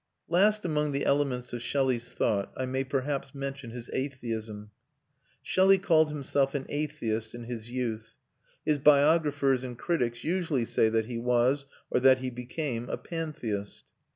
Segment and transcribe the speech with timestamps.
[0.27, 4.71] Last among the elements of Shelley's thought I may perhaps mention his atheism.
[5.43, 8.15] Shelley called himself an atheist in his youth;
[8.65, 13.83] his biographers and critics usually say that he was, or that he became, a pantheist.